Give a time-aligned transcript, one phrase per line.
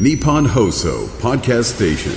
[0.00, 2.12] Nippon Hoso Podcast Station.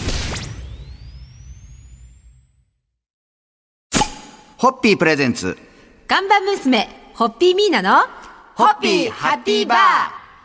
[4.58, 5.58] ホッピープレゼンツ。
[6.08, 8.05] 看板娘、ホッピーミーナの、
[8.55, 9.77] ホッピーハッピーバー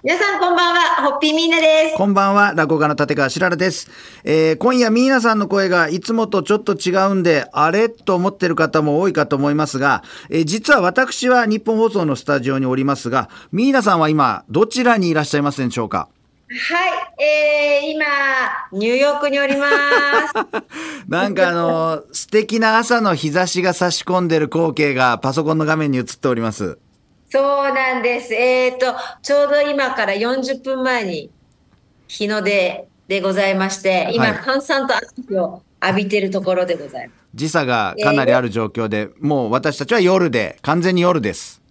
[0.03, 1.97] 皆さんこんばんは、ホッピーミーナです。
[1.97, 3.89] こんばんは、落語家の立川しららです。
[4.25, 7.89] えー今夜、ミーナさんの声がいつもとちょっと違うんで、あれ？
[7.89, 16.09] と思ってる方も多いかと思いますが、えー実は私は日本放送のスタジオにおりますが、ミーナさんは今、どちらにいらっしゃいますでしょうか？
[16.53, 18.07] はい、えー、今、
[18.73, 19.73] ニューヨークにおります。
[21.09, 26.77] なんかあの、素敵な朝の日差しが差し込んでる光景がパソコンの画面に映っております。
[27.29, 28.35] そうなんです。
[28.35, 31.31] えーと、ちょうど今から40分前に
[32.09, 37.21] 日の出でございまして、今、はい閑散と朝日を浴びてるところでございます。
[37.33, 41.63] 時差がかなりある状況で、もう私たちは夜で、完全に夜です。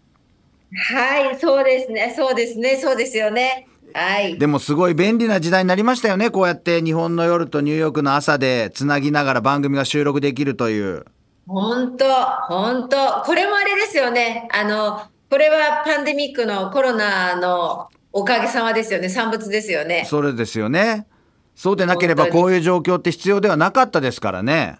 [0.93, 3.65] はい、そうですね、そうですね、そうですよね。
[3.93, 4.37] はい。
[4.37, 6.29] でもすごい便利な時代になりましたよね。
[6.29, 11.05] こうやって日本の夜とニューヨークの朝でつなぎながら番組が収録できるという。
[11.47, 12.05] 本当、
[12.47, 13.23] 本当。
[13.25, 14.47] これもあれですよね。
[14.53, 19.09] あの、これはパンデミックのコロナのおかげさまですよね。
[19.09, 20.05] 産物ですよね。
[20.07, 21.07] それですよね。
[21.55, 24.79] そうでなければこういう状況って必要ではなかったですからね。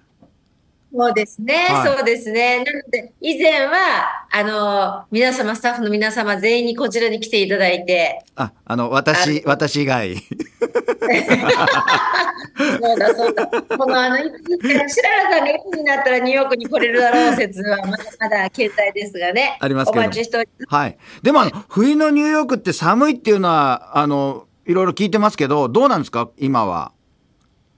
[0.92, 2.64] そうですね、はいそうですね。
[2.64, 3.76] なので、以前は、
[4.32, 10.16] あの、皆様、スタッフの皆様全員にこちらに来ていただいて、あ、あの、私、私以外。
[10.16, 10.22] そ
[12.96, 13.48] うだそうだ。
[13.48, 19.58] この、あの、いつ白良さんがいつになったらニューヨークに来れるだろう説は、まだまだ携帯ですがね。
[19.60, 20.76] ありますけどお待ちしております。
[20.76, 20.98] はい。
[21.22, 26.30] でもあの、冬のニューヨークって寒いっていうのは、あの、いろいろ聞いてますけど、どうなんですか？
[26.38, 26.92] 今は。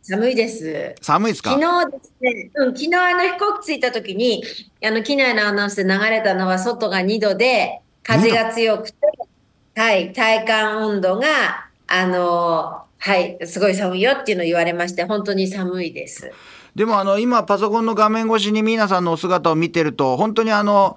[0.02, 0.96] 寒いです。
[1.02, 1.52] 寒いですか？
[1.52, 4.44] 昨日ですね、うん、昨日あの飛行機着いた時に、
[4.84, 8.98] あの、機内のアナウンスで流れたのは外が2度で、風が強くて、
[9.76, 16.32] はい、体感温度が、あの、はい、すごい寒いよっていうのを言われまして、本当に寒いです。
[16.74, 20.96] でもあの今パソコンの画面越しに皆さんのお姿を見てると本当にあの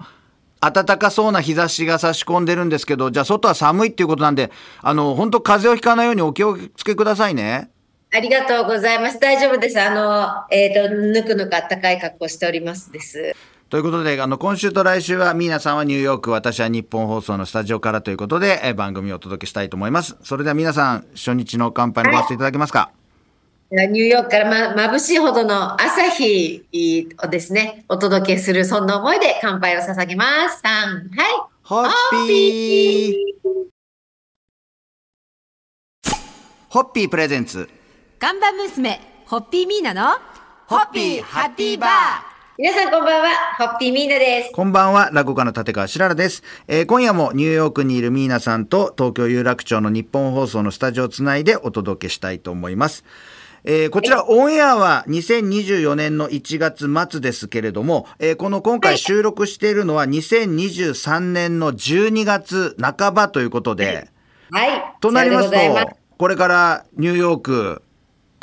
[0.60, 7.72] 暖かそうな日差しが差し込んでるんですけどじゃあ外は寒いっていうことなんであの本当風邪をひかないようにお気をつけくださいね。
[8.14, 9.18] ありがとうございます。
[9.18, 9.80] 大丈夫です。
[9.80, 13.34] あの、えっ、と、ぬくぬくあったかい格好しておりますです。
[13.68, 20.16] ということであの今週と来週はミーナさんはニューヨーク私は日本放送のスタジオからということでえ番組をお届けしたいと思います。
[20.22, 22.92] それでは皆さん初日の乾杯のごわせていただけますか？
[23.72, 26.64] ニューヨークからま眩しいほどの朝日
[27.20, 30.62] をですね、お届けする、そんな思いで乾杯を捧げます。
[30.62, 31.54] 3、はい。
[31.64, 31.90] ホッ
[32.28, 33.14] ピー
[36.68, 37.68] ホッピープレゼンツ
[38.24, 40.12] 看板娘、ホッピーミーナの、
[40.66, 41.90] ホッピーハッピーバー
[42.56, 44.52] 皆さんこんばんは、ホッピーミーナです。
[44.54, 53.04] こんばんは、落語家の立川しららです、えー今夜もニューヨークにいるミーナさんと東京有楽町の日本放送のスタジオをつないでお届けしたいと思います。
[53.64, 64.08] えーこちら、オンエアは2024年の1月末ですけれども、えーこの今回収録しているのは2023年の12月半ばということで、
[64.50, 64.96] はい。
[65.02, 67.82] となりますさようでございと、これからニューヨーク、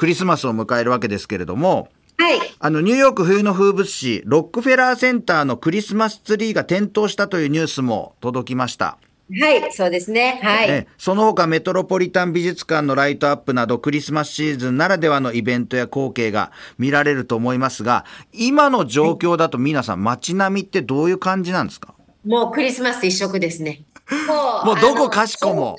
[0.01, 2.39] クリスマスを迎えるわけですけれども、はい。
[2.57, 8.97] あの、ニューヨーク冬の風物詩、ロックフェラーセンターのクリスマスツリーが点灯したというニュースも届きました。
[9.39, 10.39] はい、そうですね。
[10.41, 10.69] はい。
[10.71, 18.03] えその他メトロポリタン美術館のライトアップなどクリスマスシーズンならではのイベントや光景が見られると思いますが、
[18.33, 21.93] 今の状況だと皆さん街並みってどういう感じなんですか？
[22.25, 23.83] もうクリスマス一色ですね。
[24.27, 25.77] も もうどこかしこも。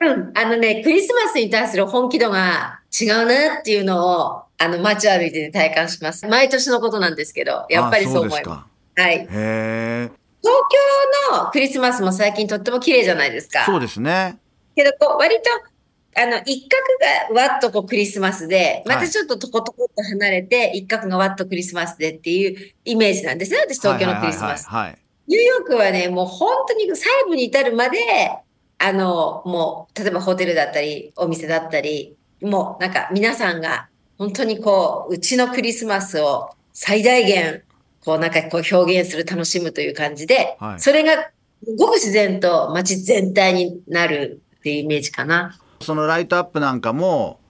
[0.00, 6.26] うん、あのね、クリスマスに対する本気度が違うなっていうのを、あの、街歩いて体感します。
[6.26, 8.66] 毎年のことなんですけど、やっぱりそう思いま
[8.96, 9.00] す。
[9.00, 9.16] はい。
[9.16, 10.10] へえ。
[10.40, 10.56] 東
[11.30, 13.64] 京のクリスマスも最近とっても綺麗じゃないですか。
[13.64, 14.38] そうですね。
[14.76, 15.42] けど、こう、割と、
[16.20, 23.58] あの、一角がわっとこうクリスマスで、またちょっととことこっと離れて、一角がわっとクリスマスでっていうイメージなんですね。
[23.58, 24.68] 私、東京のクリスマス。
[24.68, 24.98] はいはいはいはい。
[25.28, 27.98] ニューヨークはね、もう本当に細部に至るまで、
[28.78, 37.62] あの、もう、例えばホテルだったり、お店だったり、もうなんか皆さんが本当にこう、うちのクリスマスを最大限、
[38.04, 41.30] こうなんかこう表現する、楽しむという感じで、はいそれが
[41.76, 45.58] ごく自然と街全体になるっていうイメージかな。
[45.80, 47.40] そのライトアップなんかも、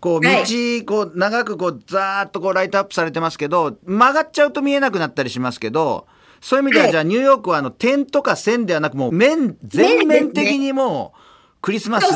[0.00, 6.06] こう道、はいこう長くこうザーッとこうライトアップされてますけど、曲がっちゃうと見えなくなったりしますけど、
[6.42, 11.18] そういう意味では、はいじゃあニューヨークはあの点とか線ではなくもう面、全面的にもう
[11.62, 12.06] クリスマス。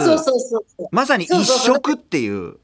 [0.91, 2.57] まさに一色っていう。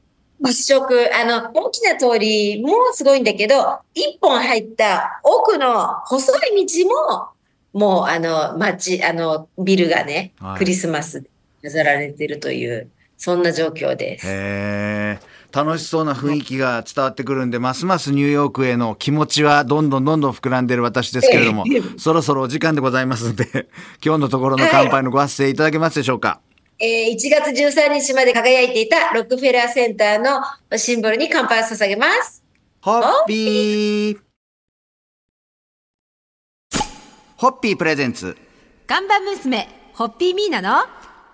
[0.45, 7.29] 一色、あの、大きな通りもすごいんだけど、一本入った奥の細い道も、
[7.71, 11.29] もう、あの、街、あの、ビルがねはい、クリスマスで
[11.63, 14.27] 飾られてるという、そんな状況です。
[14.27, 15.19] へえ。
[15.53, 21.63] 楽しそうな雰囲気が伝わってくるんで、ますますニューヨークへの気持ちはどんどんどんどん膨らんでる私ですけれども、
[21.97, 23.67] そろそろお時間でございますので、
[24.03, 26.39] 今日のところの乾杯のご発声いただけますでしょうか？
[26.79, 30.41] えー1月13日まで輝いていたロックフェラーセンターの
[30.77, 32.43] シンボルに乾杯を捧げます。
[32.81, 34.17] ホッピー
[37.37, 38.35] ホッピープレゼンツ。
[38.87, 40.79] 看板娘、ホッピーミーナの、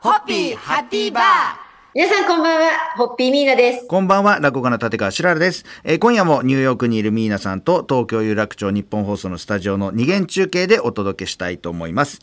[0.01, 3.87] ホッピーハッピーバー皆さんこんばんは、ホッピーミーナです。
[3.87, 5.65] こんばんは、落語家の立川しららです。
[5.83, 12.19] えー今夜もニューヨークにいるミーナさんと東京有楽町日本放送のスタジオの二元中継でお届けしたいと思います。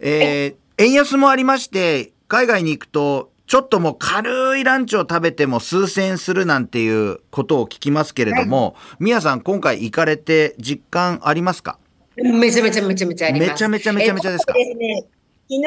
[0.00, 11.78] えー円安もありまして、海外に行くと、ちょっともう軽いランチを食べても数千円するなんていうことを聞きますけれども、ミヤさん今回行かれて実感ありますか？
[12.16, 13.50] めちゃめちゃめちゃめちゃあります。
[13.50, 14.52] めちゃめちゃめちゃめちゃですか？
[14.58, 15.04] えーそうですね。
[15.50, 15.66] 昨日、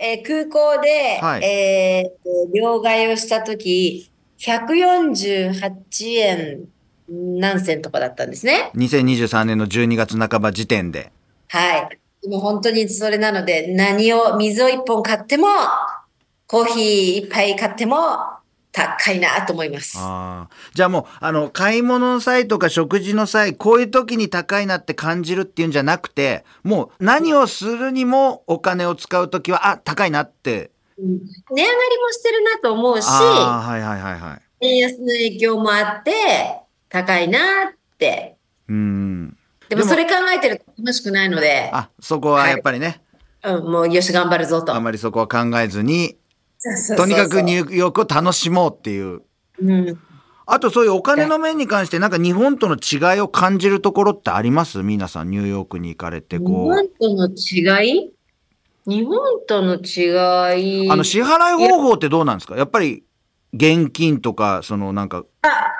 [0.00, 6.64] えー空港で、はいえー両替をしたとき、148円
[7.08, 8.72] 何銭とかだったんですね。
[8.74, 11.12] ?2023 年の12月半ば時点で。
[11.46, 12.28] はい。
[12.28, 15.46] もう本当にそれなので、何を、水を一本買っても、
[16.48, 17.96] コーヒー一杯買っても、
[18.72, 19.98] 高いなと思います。
[19.98, 20.54] ああ。
[20.74, 30.70] じゃあもう、あの、買い物の際とか食事の際、こういう時に高いなって感じるっていうんじゃなくて、もう何をするにもお金を使う時は、あ、高いなって。
[30.98, 31.20] うん
[31.52, 34.66] 値上がりもしてるなと思うし、はいはいはいはい。
[34.68, 36.12] 円安の影響もあって、
[36.88, 37.38] 高いな
[37.70, 38.36] って。
[38.68, 39.36] うん。
[39.68, 43.00] でもそれ考えてると楽しくないので、あ、そこはやっぱりね、
[43.42, 44.74] うん、もうよし頑張るぞと。
[44.74, 46.16] あまりそこは考えずに、
[46.96, 49.22] とにかくニューヨークを楽しもうっていう。
[49.60, 49.98] うん。
[50.44, 54.82] あとそういうお金の面に関して、なんか日本との違いを感じるところってあります？
[54.82, 58.12] 皆さん、ニューヨークに行かれて、日こ本との違い？
[58.84, 60.88] 日本との違い？
[60.88, 60.92] う。
[60.92, 62.56] あの、支払い方法ってどうなんですか？
[62.56, 63.04] やっぱり、
[63.54, 65.24] 現金とか、そのなんか、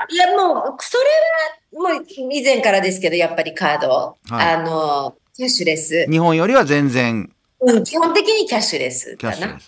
[0.08, 0.98] いや、もう、そ
[1.72, 6.06] れは、もう以前からですけど、やっぱりカード、はいあの、キャッシュレス。
[6.08, 7.32] 日本よりは全然
[7.64, 9.58] うん、基本的にキャッシュレスかな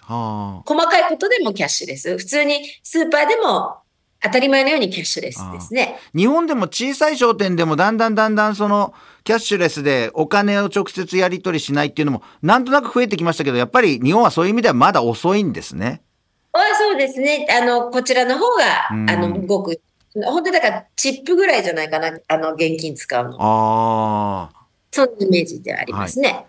[0.64, 2.18] 細かいことでもキャッシュレス。
[2.18, 3.78] 普通にスーパーでも
[4.20, 5.96] 当たり前のようにキャッシュレスですね。
[5.98, 6.18] あ。
[6.18, 16.02] 日本でも小さい商店でもだんだんだんだんそのキャッシュレスでお金を直接やり取りしないっていうのもなんとなく増えてきましたけど、やっぱり日本はそういう意味ではまだ遅いんですね。
[16.52, 17.46] あそうですね。
[17.50, 19.80] あの、こちらの方が、うんあの、ごく、
[20.14, 22.16] 本当にだからチップぐらいじゃないかな。
[22.28, 23.36] あの、現金使うの。
[23.40, 24.66] ああ。
[24.92, 26.46] そんなイメージではありますね。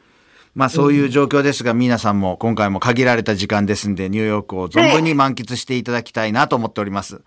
[0.55, 7.15] まあそういう状況ですが、皆さんも今回も限られた時間ですんで、ニューヨークを存分に満喫していただきたいなと思っております。
[7.15, 7.19] あ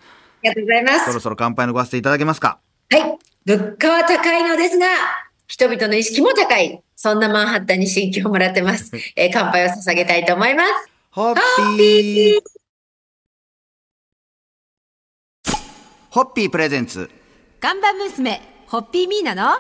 [0.45, 1.05] りがとうございます。
[1.07, 2.59] そろそろ乾杯のご発声いただけますか？
[2.91, 3.19] はい。
[3.45, 4.87] 物価は高いのですが、
[5.47, 6.83] 人々の意識も高い。
[6.97, 8.91] そんなマンハッタンに新居をもらってます。
[9.15, 10.71] えー乾杯を捧げたいと思います。
[11.11, 11.37] ホッ
[11.77, 12.41] ピー
[16.11, 17.11] ホッピープレゼンツ
[17.61, 19.59] 看板娘、ホッピーミーナの、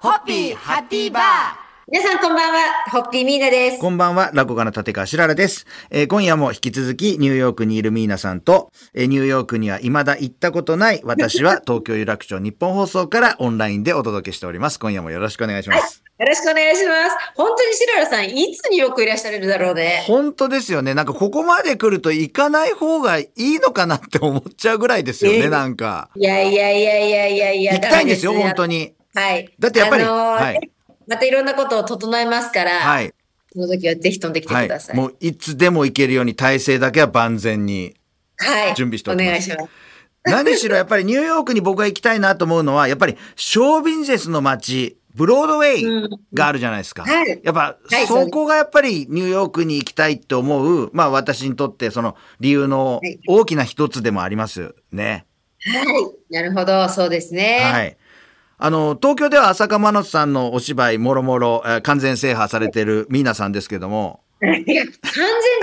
[0.00, 2.60] ホッピーハッピーバー皆さんこんばんは。
[2.92, 3.80] ホッピーミーナです。
[3.80, 5.66] こんばんは、落語家の立川しららです。
[5.90, 14.78] えー今夜も引き続きニューヨークにいるミーナさんと、えーニューヨークには未だ行ったことない私は 東京有楽町日本放送からオンラインでお届けしております。
[14.78, 16.04] 今夜もよろしくお願いします。
[16.20, 17.16] よろしくお願いします。
[17.34, 20.04] 本当に白良さん、いつによくいらっしゃるだろうね。
[20.06, 20.94] 本当ですよね。
[20.94, 26.08] なんかここまで来ると行かない方がいいのかなって思っちゃうぐらいですよね、えーなんか。
[26.14, 27.72] いやいやいやいやいやいや。
[27.74, 28.66] 行きたいんですよ、本当。
[28.66, 28.92] に。
[29.12, 29.52] はい。
[29.58, 30.70] だってやっぱりあのーはい
[31.10, 33.12] またいろんなことを整えますから、はい。
[33.52, 34.92] その時はぜひ飛んできてはいくださ。
[34.92, 34.96] い。
[34.96, 37.96] もういつでも行けるように体制だけは万全に。
[38.36, 38.74] はい。
[38.76, 39.70] 準備しておきますお願いします。
[40.22, 47.02] 何しろやっぱりニューヨークに僕が行きたいなと思うのは、やっぱりショービジネスの街、ブロードウェイがあるじゃないですか。
[47.02, 55.26] はいやっぱ、はいそこがやっぱりニューヨークに行きたいって思う、まあ私にとってその理由のはい大きな一つでもありますよね。
[55.58, 56.32] はい。
[56.32, 57.60] なるほど、そうですね。
[57.62, 57.96] はい。
[58.62, 64.92] あの、東京では浅香真乃さんのお芝居もろもろえー完全制覇されてるミーナさんですけども、いや、完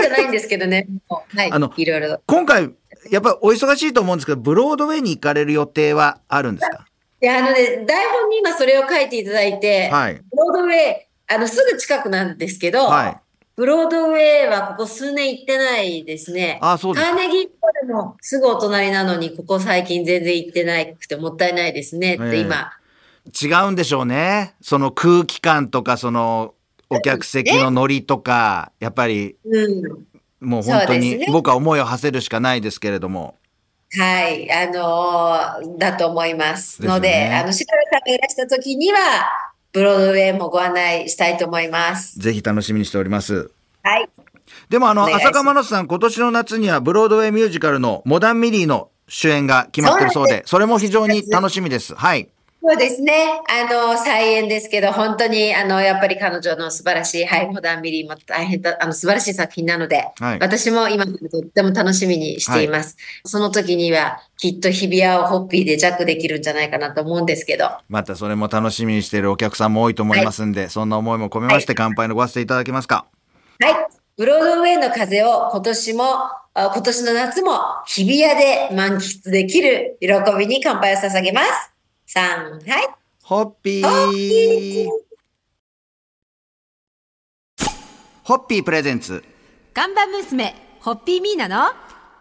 [0.00, 0.86] じゃないんですけどね。
[1.34, 1.52] はい。
[1.52, 2.20] あのいろいろ。
[2.26, 2.70] 今回、
[3.10, 6.86] やっぱりお忙しいと思うんですけど、ブロードウェイに行かれる予定はあるんですか？
[7.22, 10.14] いや、あのね、台本に今それを書いていただいて、はい。
[10.14, 13.16] ブロードウェイ、あの、すぐ近くなんですけど、はい。
[13.56, 16.58] ブロードウェイはここ数年行ってないですね。
[16.62, 22.72] あそうですかカーネギーホールもすぐお隣なのに、ここ最近全然行ってなくてもったいないですねってええ今。
[23.40, 24.54] 違うんでしょうね。
[24.60, 26.54] その空気感とか、その
[26.90, 30.06] お客席のノリとか、やっぱりうん。
[30.40, 33.34] もう本当に僕は思いを馳せるしかないですけれども。
[33.96, 36.80] はい、あのーだと思います。
[36.80, 38.98] ですよねので、あの、シカルさんがいらした時には、
[39.72, 42.18] ブロードウェイもご案内したいと思います。
[42.18, 43.50] ぜひ楽しみにしております。
[43.82, 44.08] はい。
[44.68, 51.94] でもあの、浅香真奈さん、今年の夏にはブロードウェイミュージカルのモダンミリーの主演が決まってるそうで、それも非常に楽しみです。
[51.94, 52.28] はい。
[52.60, 53.40] そうですね。
[53.48, 62.96] あの、再演ですけど、本当に、あの、やっぱり彼女の素晴らしい、はい、モダンミリーも大変だ、あの、素晴らしい作品なので、はい私も今、とっても楽しみにしています。
[63.24, 73.06] その時には、きっと日比谷をホッピーでジャックできるんじゃないかなと思うんですけど、またそれも楽しみにしているお客さんも多いと思いますんで、そんな思いも込めまして乾杯のごわせていただけますか？
[73.60, 73.74] はい。
[74.16, 76.04] ブロードウェイの風を今年も、
[76.54, 77.52] あ今年の夏も
[77.86, 81.72] 日比谷で満喫できる喜びに乾杯を捧げます。
[82.08, 82.88] 3、はい。
[83.22, 84.88] ホッピー。
[88.22, 89.22] ホッピープレゼンツ。
[89.74, 91.66] 看板娘、ホッピーミーナの、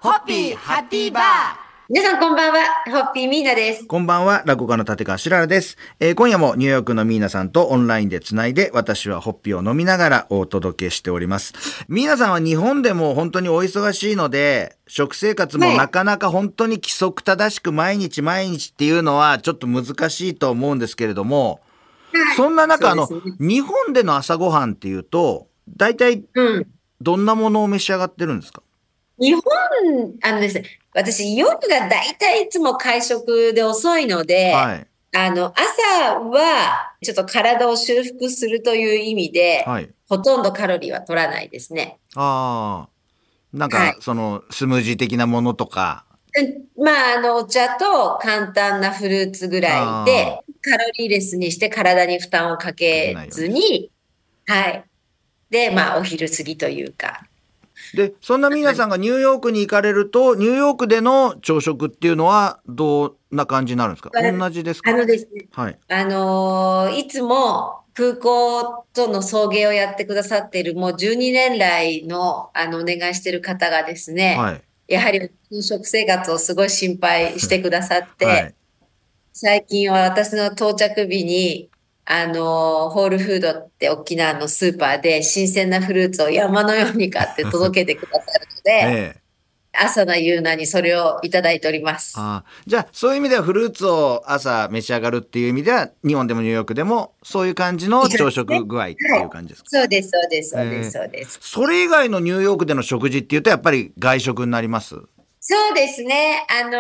[0.02, 3.88] ホッピーハッピーバー皆さんこんばんは、ホッピーミーナです。
[3.88, 5.78] こんばんは、落語家の立川しららです。
[6.02, 11.54] えー今夜もニューヨークのミーナさんとオンラインでつないで、私はホッピーを飲みながらお届けしております。
[11.88, 21.62] ミーナさんは日本でも本当にお忙しいので、食生活もはいなかなか本当に規則正しく毎日毎日っていうのはちょっと難しいと思うんですけれども、
[22.36, 23.08] そんな中、あの
[23.40, 26.68] 日本での朝ごはんっていうと、大体うん。
[27.00, 28.62] どんなものを召し上がってるんですか？
[29.20, 29.42] 日本、
[30.22, 30.66] あのですね、
[30.98, 34.88] 私夜が大体いつも会食で遅いので、はい。
[35.16, 39.90] あの、朝はちょっと体を修復するという意味で、はい。
[40.10, 42.00] ほとんどカロリーは取らないですね。
[42.16, 42.90] ああ。
[43.54, 53.92] なんかはい、その、スムージー的なものとか、うんまあ、あの、お茶と簡単なフルーツぐらいで、カロリーレスにして体に負担をかけずに、
[54.48, 54.84] はい。
[55.52, 57.27] で、まあ、お昼過ぎというか。
[57.94, 64.12] で、そんな皆さんがニューヨークに行かれると、ニューヨークでの朝食っていうのはどんな感じになるんですか？
[64.12, 64.92] 同じですか？
[64.92, 65.80] あのですね、はい。
[65.90, 74.62] あのーいつも空港との送迎をやってくださっている、もう12年来の、あの、お願いしている方がですね、はい。
[74.94, 78.54] やはり私の食生活をすごい心配してくださって、はい。
[79.34, 81.70] 最近は私の到着日に、
[82.10, 89.22] あの、ホールフードって沖縄のスーパーで新鮮なフルーツを山のように買って 届けてくださるので、ええ。
[89.80, 92.16] 朝な夕なにそれをいただいております。
[92.18, 99.70] ああじゃあ、そういう意味ではフルーツを朝召し上がるっていう意味では、日本でもニューヨークでも、そういう感じの朝食具合っていう感じですか？
[99.70, 101.40] そうです、そうです、そうでええす、そうです。
[101.42, 104.96] それ以外のニューヨークでの食事っていうと、やっぱり外食になります？
[105.50, 106.46] そうですね。
[106.50, 106.74] あのー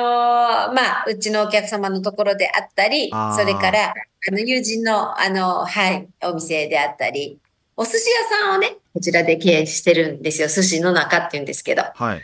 [0.74, 7.39] まあ、うちのお客様のところであったりそれから、あの、友人の、あの、はい、お店であったり、
[7.77, 10.50] お寿司屋さんをね、こちらで経営してるんですよ。
[10.50, 11.83] 寿司の中って言うんですけど。
[11.83, 12.21] はい。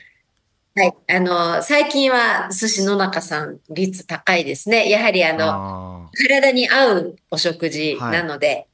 [0.75, 0.93] はい。
[1.15, 4.89] あの、最近は寿司の中さん率高いですね。
[4.89, 8.67] やはりあの、ああ体に合うお食事なので、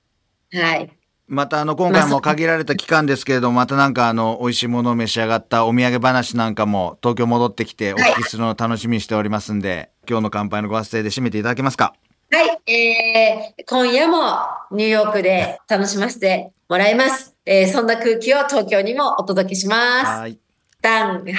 [0.51, 0.98] はい。
[1.29, 11.93] またあの今回も限られた期間ですけれども、またなんかあの美味しいものを召し上がったお土産話なんかも東京戻ってきてお聞きするのを楽しみにしておりますんで、今日の乾杯のご発声で締めていただけますか？
[12.31, 12.71] はい。
[12.71, 14.23] えー、今夜も
[14.71, 17.35] ニューヨークで楽しませてもらいます。
[17.45, 20.05] えー、そんな空気を東京にもお届けします。
[20.05, 20.39] はい。
[20.81, 21.33] ダン、はい。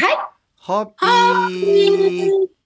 [0.56, 2.59] ハッピーー